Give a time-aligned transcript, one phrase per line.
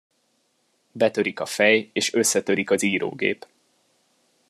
[0.91, 3.45] Betörik a fej és összetörik az írógép.